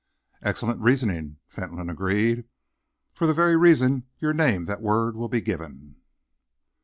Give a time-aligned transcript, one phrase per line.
[0.41, 2.45] "Excellent reasoning," Fentolin agreed.
[3.13, 5.97] "For the very reasons you name that word will be given."